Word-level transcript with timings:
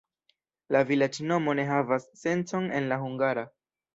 La 0.75 0.79
vilaĝnomo 0.91 1.53
ne 1.59 1.67
havas 1.73 2.09
sencon 2.21 2.67
en 2.79 2.91
la 2.93 3.01
hungara. 3.05 3.47